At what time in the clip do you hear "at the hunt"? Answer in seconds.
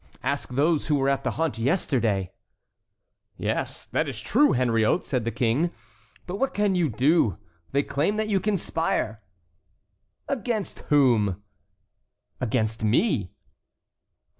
1.09-1.59